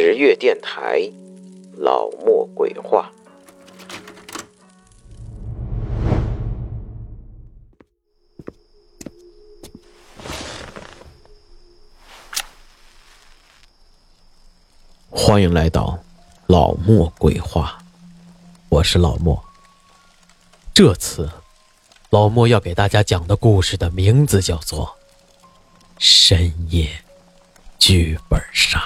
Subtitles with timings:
[0.00, 1.10] 十月电台，
[1.76, 3.10] 老莫鬼话。
[15.10, 15.98] 欢迎来到
[16.46, 17.76] 老莫鬼话，
[18.68, 19.44] 我是老莫。
[20.72, 21.28] 这次，
[22.10, 24.86] 老莫要给大家讲的故事的名字叫做
[25.98, 26.88] 《深夜
[27.80, 28.78] 剧本杀》。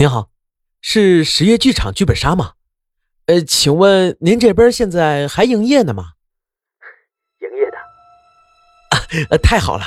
[0.00, 0.30] 您好，
[0.80, 2.52] 是十月剧场剧本杀吗？
[3.26, 6.12] 呃，请问您这边现在还营业呢吗？
[7.40, 7.76] 营业的。
[7.76, 8.96] 啊，
[9.28, 9.84] 呃，太好了，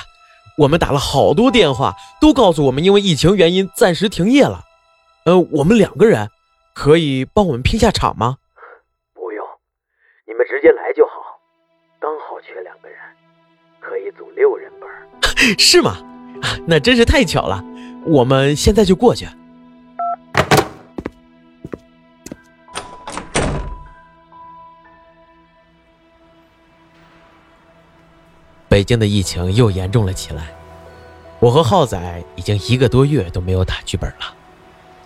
[0.59, 4.61] 我们打了好多电话，都告诉我们因为疫情原因暂时停业了。
[5.25, 6.29] 呃，我们两个人
[6.75, 8.37] 可以帮我们拼下场吗？
[9.15, 9.43] 不用，
[10.27, 11.13] 你们直接来就好，
[11.99, 12.99] 刚好缺两个人，
[13.79, 14.87] 可以组六人本。
[15.57, 15.97] 是吗？
[16.67, 17.65] 那真是太巧了，
[18.05, 19.27] 我们现在就过去。
[28.73, 30.47] 北京的疫情又严重了起来，
[31.39, 34.33] 我和浩仔已经一个多月都没有打剧本了。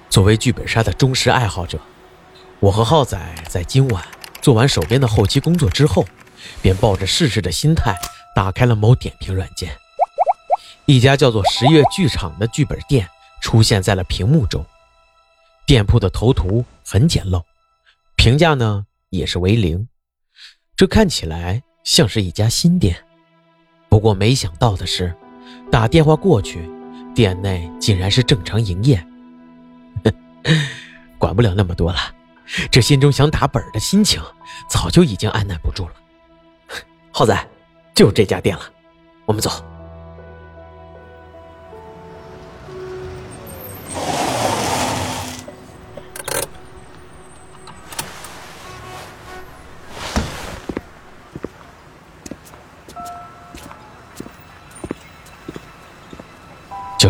[0.10, 1.78] 作为剧本杀的忠实爱好者，
[2.62, 4.02] 我和浩仔在今晚
[4.42, 6.06] 做完手边的后期工作之后，
[6.62, 7.94] 便抱着试试的心态
[8.34, 9.76] 打开了某点评软件。
[10.86, 13.06] 一家叫做“十月剧场”的剧本店
[13.42, 14.66] 出现在了屏幕中，
[15.66, 17.44] 店铺的头图很简陋，
[18.16, 19.90] 评价呢也是为零，
[20.78, 23.04] 这看起来像是一家新店。
[23.98, 25.12] 不过没想到的是，
[25.72, 26.70] 打电话过去，
[27.16, 29.04] 店内竟然是正常营业。
[31.18, 31.98] 管不了那么多了，
[32.70, 34.22] 这心中想打本的心情
[34.70, 35.94] 早就已经按捺不住了。
[37.12, 37.36] 浩仔，
[37.96, 38.62] 就这家店了，
[39.26, 39.50] 我们走。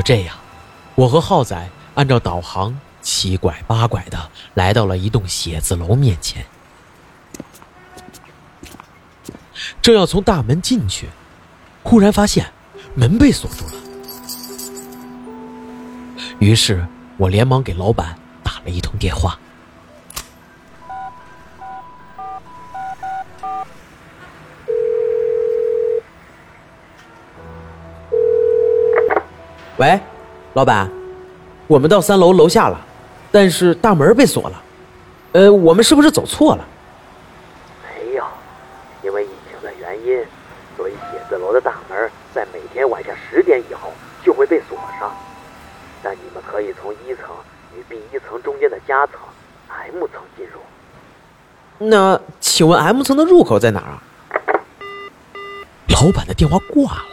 [0.08, 0.38] 这样，
[0.96, 6.46] 我和浩仔按照导航七拐八拐的来到了一栋写字楼面前。
[9.82, 11.10] 正要从大门进去，
[11.84, 12.50] 忽然发现
[12.96, 13.74] 门被锁住了。
[16.40, 19.38] 于是我连忙给老板打了一通电话
[29.78, 30.00] ：“喂，
[30.56, 30.90] 老板，
[31.68, 32.82] 我们到三楼楼下了，
[33.32, 34.64] 但是大门被锁了。
[35.34, 36.68] 呃，我们是不是走错了？
[37.84, 38.26] 没有，
[39.04, 40.26] 因为疫情的原因，
[40.76, 43.94] 所以写字楼的大门在每天晚上十点以后
[44.26, 45.16] 就会被锁上。
[46.02, 47.30] 但你们可以从一层
[47.78, 49.20] 与 B 一层中间的夹层
[49.68, 50.60] M 层进入。
[51.78, 54.02] 那请问 M 层的入口在哪儿啊？
[55.94, 57.04] 老板的电话挂了。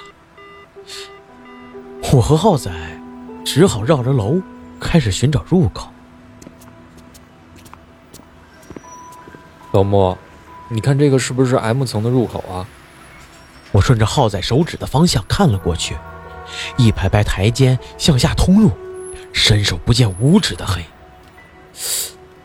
[2.14, 2.70] 我和浩仔
[3.44, 4.40] 只好绕着楼
[4.78, 5.90] 开始寻找入口。
[9.72, 10.16] 老莫，
[10.68, 12.64] 你看这个是不是 M 层的入口啊？
[13.72, 15.96] 我顺着浩仔手指的方向看了过去，
[16.76, 18.70] 一排排台阶向下通入，
[19.32, 20.84] 伸手不见五指的黑。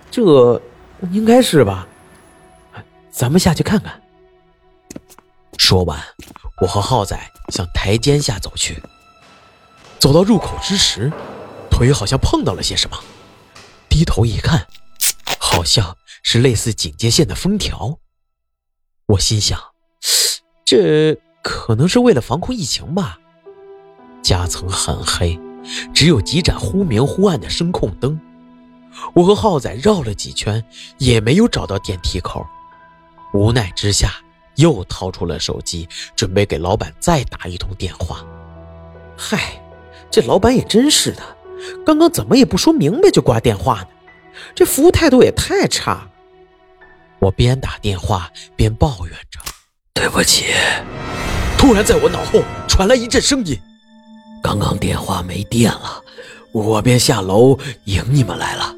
[0.09, 0.59] 这
[1.12, 1.88] 应该是吧？
[3.12, 4.02] 咱们下去看看。
[5.59, 6.00] 说完，
[6.59, 7.16] 我和浩仔
[7.50, 8.81] 向台阶下走去。
[10.00, 11.12] 走到入口之时，
[11.70, 12.98] 腿好像碰到了些什么，
[13.90, 14.66] 低头一看，
[15.38, 18.00] 好像是类似警戒线的封条。
[19.08, 19.59] 我心想，
[20.64, 23.20] 这可能是为了防控疫情吧。
[24.22, 25.40] 夹层很黑，
[25.94, 28.20] 只有几盏忽明忽暗的声控灯。
[29.14, 30.64] 我和浩仔绕了几圈，
[30.97, 32.46] 也没有找到电梯口。
[33.34, 34.14] 无奈之下，
[34.56, 38.26] 又掏出了手机，准备给老板再打一通电话。
[39.18, 39.62] 嗨。
[40.11, 41.22] 这老板也真是的，
[41.85, 43.88] 刚刚怎么也不说明白就挂电话呢？
[44.56, 46.09] 这服务态度也太差。
[47.20, 49.40] 我边打电话边抱怨着
[49.94, 50.46] ：“对不起。”
[51.59, 53.59] 突然在我脑后传来一阵声音
[54.41, 56.02] ：“刚刚电话没电了，
[56.53, 58.73] 我便下楼迎你们来了。”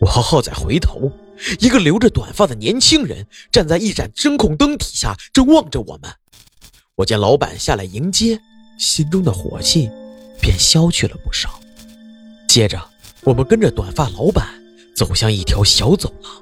[0.00, 1.10] 我和浩仔回头，
[1.58, 6.10] 一个留着短发的年轻人站在一盏声控灯底下，正望着我们。
[6.96, 8.38] 我见老板下来迎接，
[8.78, 9.90] 心中的火气。
[10.48, 11.60] 便消去了不少。
[12.48, 12.82] 接着，
[13.20, 14.48] 我们跟着短发老板
[14.96, 16.32] 走向一条小走廊。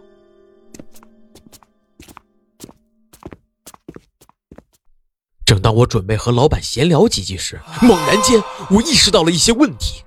[5.44, 10.05] 正当我准备和老板闲聊几句时，猛然间我意识到了一些问题。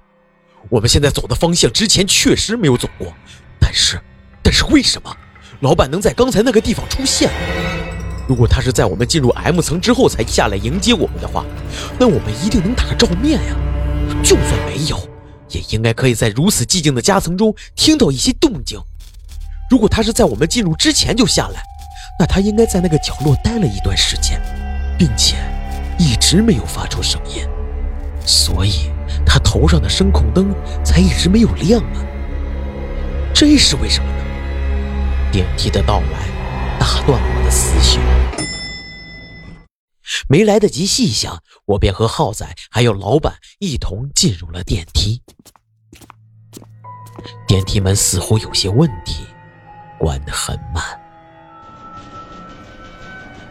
[0.70, 3.14] 我们现在走的方向之前确实没有走过，
[3.60, 4.00] 但是，
[4.42, 5.14] 但是为什么
[5.60, 7.30] 老板能在刚才那个地方出现？
[8.30, 11.46] 如果他是在我们进入 M 层之后才下来迎接我们的话，
[12.00, 13.56] 那我们一定能打个照面呀。
[14.24, 15.00] 就算没有，
[15.50, 18.80] 也应该可以在如此寂静的夹层中听到一些动静。
[19.70, 21.62] 如果他是在我们进入之前就下来，
[22.20, 24.40] 那他应该在那个角落待了一段时间。
[25.00, 25.38] 并且
[25.98, 27.48] 一直没有发出声音，
[28.26, 28.92] 所以
[29.26, 30.54] 他头上的声控灯
[30.84, 32.06] 才一直没有亮啊。
[33.34, 34.24] 这是为什么呢？
[35.32, 36.28] 电梯的到来
[36.78, 38.00] 打断了我的思绪，
[40.28, 45.22] 没来得及细想，我便和浩仔还有老板一同进入了电梯。
[47.48, 49.26] 电梯门似乎有些问题，
[50.00, 50.84] 关得很慢。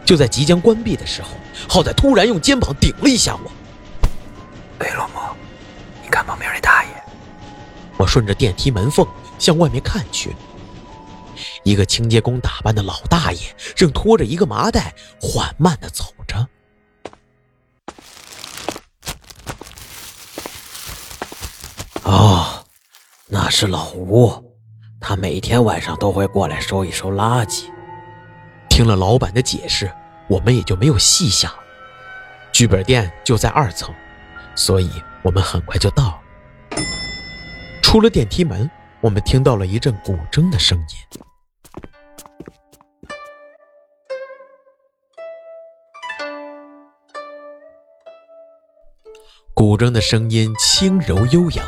[0.03, 1.29] 就在即将关闭的时候，
[1.67, 3.51] 浩仔突然用肩膀顶了一下我。
[4.79, 5.35] 哎，老莫，
[6.01, 6.89] 你看旁边那大爷。
[7.97, 9.05] 我顺着电梯门缝
[9.37, 10.35] 向外面看去，
[11.63, 13.39] 一个清洁工打扮的老大爷
[13.75, 16.47] 正拖着一个麻袋缓慢的走着。
[22.03, 22.65] 哦，
[23.27, 24.55] 那是老吴，
[24.99, 27.65] 他每天晚上都会过来收一收垃圾。
[28.69, 29.91] 听了老板的解释。
[30.29, 31.51] 我们也就没有细想，
[32.51, 33.91] 剧本店就在二层，
[34.53, 34.87] 所以
[35.23, 36.21] 我们很快就到。
[37.81, 38.69] 出了电梯门，
[39.01, 41.19] 我们听到了一阵古筝的声音。
[49.53, 51.67] 古筝的声音轻柔悠扬，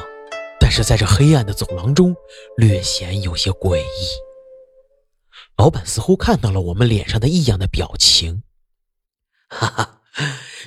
[0.59, 2.15] 但是在这黑暗的走廊中，
[2.55, 4.07] 略显有些诡异。
[5.57, 8.43] 老板似乎看到了我们脸上的异样的表情。
[9.49, 10.01] 哈哈，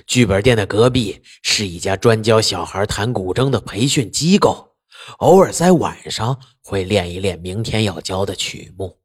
[0.07, 4.75] 剧本店的隔壁是一家专教小孩弹古筝的培训机构，
[5.19, 8.99] 偶尔在晚上会练一练明天要教的曲目。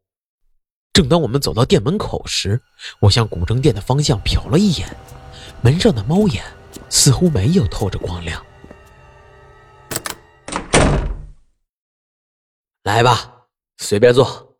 [0.93, 2.61] 正当我们走到店门口时，
[2.99, 4.95] 我向古筝店的方向瞟了一眼，
[5.61, 6.43] 门上的猫眼
[6.89, 8.45] 似乎没有透着光亮。
[12.83, 13.45] 来吧，
[13.77, 14.57] 随便坐。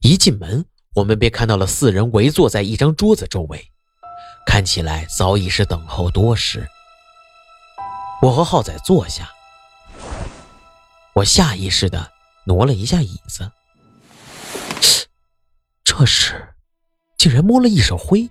[0.00, 0.64] 一进门。
[0.94, 3.72] 我们便看到了四人围坐在一张桌子周围，
[4.46, 6.64] 看起来早已是等候多时。
[8.22, 9.28] 我和浩仔坐下，
[11.14, 12.12] 我下意识的
[12.46, 13.50] 挪了一下椅子，
[15.96, 16.34] 这时
[17.16, 18.28] 竟然摸了一手灰。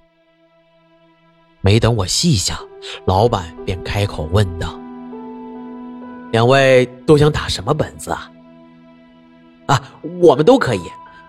[1.62, 2.60] 没等我细想，
[3.06, 4.78] 老板便开口问道
[6.34, 8.30] ：“两位都想打什么本子啊？
[9.68, 9.82] 啊，
[10.20, 10.82] 我们都可以。”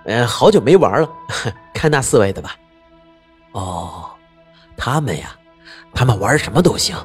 [0.07, 1.09] 嗯，好久没玩了，
[1.73, 2.57] 看那四位的吧。
[3.53, 4.11] 哦，
[4.77, 5.37] 他们呀，
[5.95, 6.97] 他们玩什么都行。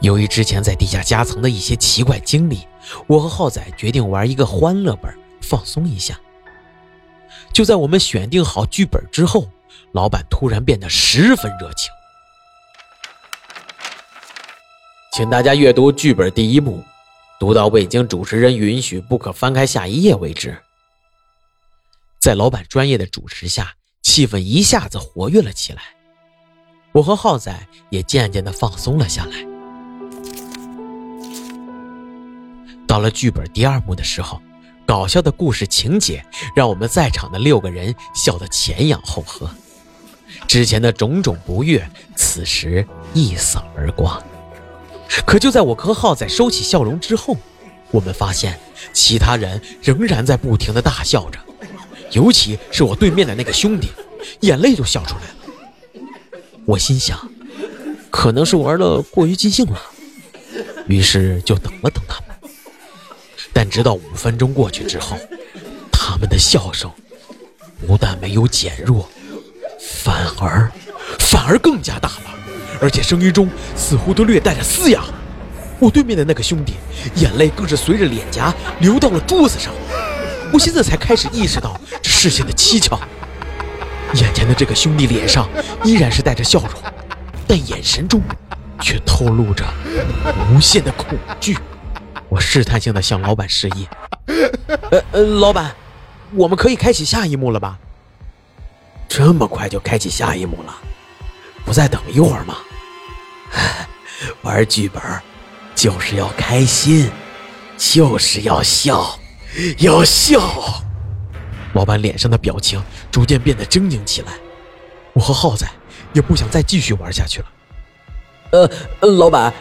[0.00, 2.60] 由于之前在地下夹层的一些奇怪经历，
[3.08, 6.16] 我和浩仔决定玩一个欢乐本，放松一下。
[7.54, 9.48] 就在我们选定好剧本之后，
[9.92, 11.88] 老板突然变得十分热情，
[15.12, 16.82] 请大家阅读剧本第一幕，
[17.38, 20.60] 读到未经主持人允许不可翻开下一页为止。
[22.20, 25.82] 在老板专业的主持下，气氛一下子活跃了起来。
[26.90, 27.56] 我和浩仔
[27.88, 29.46] 也渐渐的放松了下来。
[32.88, 34.42] 到了剧本第二幕的时候，
[34.86, 36.24] 搞笑的故事情节
[36.54, 39.50] 让我们在场的六个人笑得前仰后合，
[40.46, 44.22] 之前的种种不悦此时一扫而光。
[45.26, 47.36] 可就在我和浩仔收起笑容之后，
[47.90, 48.58] 我们发现
[48.92, 51.38] 其他人仍然在不停的大笑着。
[52.10, 53.88] 尤其是我对面的那个兄弟，
[54.40, 56.00] 眼泪都笑出来了。
[56.64, 57.18] 我心想，
[58.10, 59.80] 可能是玩的过于尽兴了，
[60.86, 62.33] 于是就等了等他们。
[63.54, 65.16] 但直到五分钟过去之后，
[65.90, 66.90] 他们的笑声
[67.86, 69.08] 不但没有减弱，
[69.80, 70.70] 反而
[71.20, 72.34] 反而更加大了，
[72.82, 75.04] 而且声音中似乎都略带着嘶哑。
[75.78, 76.74] 我对面的那个兄弟，
[77.14, 79.72] 眼泪更是随着脸颊流到了桌子上。
[80.52, 83.00] 我现在才开始意识到这事情的蹊跷。
[84.14, 85.48] 眼前的这个兄弟脸上
[85.84, 86.70] 依然是带着笑容，
[87.46, 88.20] 但眼神中
[88.80, 89.64] 却透露着
[90.52, 91.56] 无限的恐惧。
[92.34, 93.86] 我试探性的向老板示意：
[95.12, 95.72] “呃，老板，
[96.32, 97.78] 我们可以开启下一幕了吧？
[99.08, 100.74] 这么快就开启下一幕了？
[101.64, 102.56] 不再等一会儿吗？
[104.42, 105.00] 玩剧本
[105.76, 107.08] 就是要开心，
[107.76, 109.16] 就是要笑，
[109.78, 110.82] 要笑。
[111.74, 114.32] 老板脸上的表情逐渐变得狰狞起来。
[115.12, 115.64] 我和浩仔
[116.12, 117.46] 也不想再继续玩下去了。
[118.50, 119.54] 呃，老板，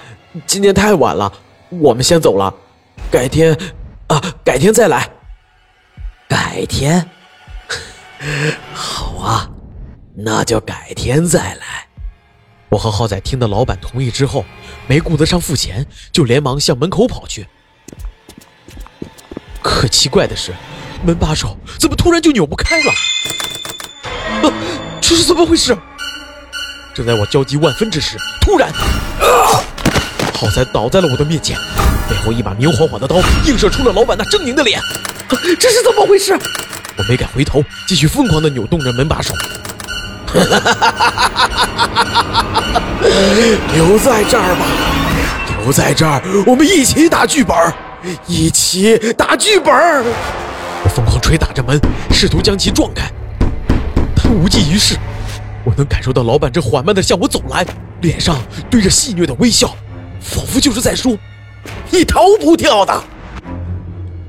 [0.48, 1.32] 今天太晚了，
[1.80, 2.54] 我们先走了，
[3.12, 3.58] 改天
[4.08, 5.10] 啊，改天再来。
[6.28, 7.10] 改天？
[8.74, 9.50] 好啊，
[10.16, 11.88] 那就改天再来。
[12.70, 14.46] 我和浩仔听到老板同意之后，
[14.88, 17.48] 没顾得上付钱，就连忙向门口跑去。
[19.62, 20.54] 可奇怪的是，
[21.06, 22.92] 门把手怎么突然就扭不开了？
[24.44, 24.54] 啊，
[25.00, 25.78] 这是怎么回事？
[26.96, 29.64] 正在我焦急万分之时，突然，啊！
[30.44, 31.58] 浩仔倒在了我的面前，
[32.10, 34.78] 背后一把明晃晃的刀映射出了老板那狰狞的脸。
[35.58, 36.38] 这是怎么回事？
[36.98, 39.34] 我没敢回头，继续疯狂的扭动着门把手。
[43.74, 44.66] 留在这儿吧，
[45.62, 47.56] 留在这儿，我们一起打剧本，
[48.28, 49.74] 一起打剧本。
[49.74, 51.80] 我疯狂捶打着门，
[52.12, 53.10] 试图将其撞开，
[54.14, 54.98] 但无济于事。
[55.64, 57.66] 我能感受到老板正缓慢的向我走来，
[58.02, 58.36] 脸上
[58.70, 59.74] 堆着戏谑的微笑，
[60.24, 61.18] 仿佛就是在说
[61.92, 63.04] ：“你逃不掉的。”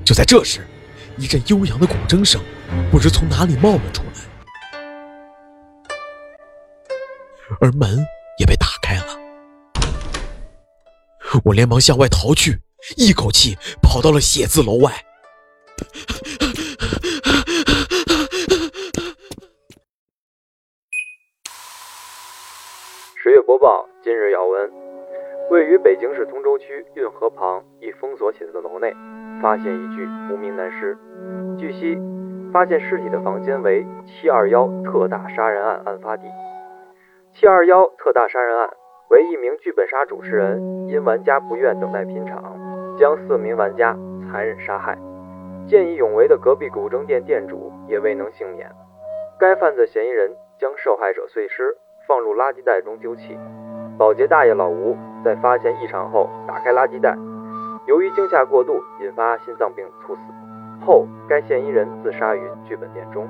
[0.05, 0.67] 就在这时，
[1.17, 2.41] 一阵悠扬的古筝声
[2.91, 4.11] 不知从哪里冒了出来。
[7.61, 8.05] 而门
[8.39, 9.19] 也被打开了，
[11.45, 12.61] 我连忙向外逃去，
[12.97, 14.93] 一口气跑到了写字楼外。
[23.23, 24.71] 十月播报：今日要闻，
[25.51, 28.95] 位于北京市通州区运河旁一封锁写字楼内，
[29.43, 30.97] 发现一具无名男尸。
[31.59, 31.99] 据悉，
[32.53, 36.25] 发现尸体的房间为七二幺特大杀人案案发地。
[37.33, 38.71] 七二幺特大杀人案
[39.11, 42.43] 为一名剧本杀主持人因玩家不愿等待拼场，
[42.97, 44.97] 将四名玩家残忍杀害。
[45.67, 48.71] 见义勇为的隔壁古筝店店主也未能幸免。
[49.39, 51.77] 该犯罪嫌疑人将受害者碎尸
[52.09, 53.39] 放入垃圾袋中丢弃。
[53.97, 57.17] 保洁大爷老吴在发现异常后打开垃圾袋，
[57.87, 60.21] 由于惊吓过度引发心脏病猝死。
[60.85, 63.29] 后该嫌疑人自杀于剧本店中，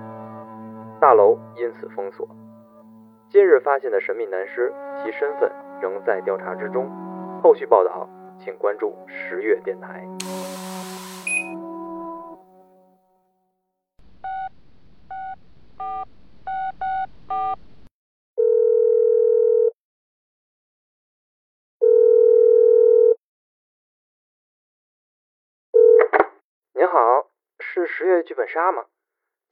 [0.98, 2.26] 大楼因此封锁。
[3.28, 5.52] 今日发现的神秘男尸，其身份
[5.82, 6.90] 仍在调查之中。
[7.42, 10.08] 后续报道，请关注十月电台。
[26.76, 27.28] 您好，
[27.60, 28.84] 是十月剧本杀吗？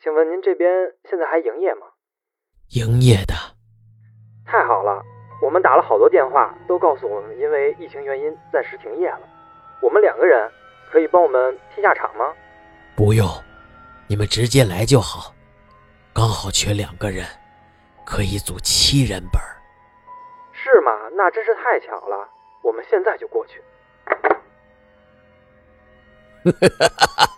[0.00, 1.86] 请问您这边现在还营业吗？
[2.70, 3.34] 营业的。
[4.46, 5.02] 太好了，
[5.42, 9.20] 我们打了好多电话，都告诉我们因为疫情原因暂时停业了。
[9.82, 10.50] 我们两个人
[10.90, 12.34] 可以帮我们替下场吗？
[12.96, 13.28] 不用，
[14.08, 15.34] 你们直接来就好。
[16.14, 17.26] 刚好缺两个人，
[18.06, 19.38] 可以组七人本。
[20.54, 20.90] 是吗？
[21.12, 22.30] 那真是太巧了。
[22.62, 23.62] 我们现在就过去。
[26.44, 26.52] 好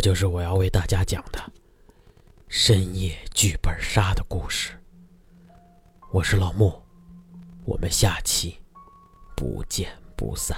[0.00, 1.38] 这就是我要为大家讲的
[2.48, 4.72] 深夜剧本杀的故事。
[6.10, 6.80] 我是老木，
[7.66, 8.58] 我们下期
[9.36, 10.56] 不见不散。